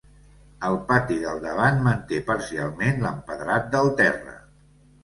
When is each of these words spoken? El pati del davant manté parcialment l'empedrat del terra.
El 0.69 0.77
pati 0.87 1.17
del 1.25 1.43
davant 1.43 1.79
manté 1.89 2.23
parcialment 2.33 3.07
l'empedrat 3.07 3.73
del 3.79 3.97
terra. 4.03 4.37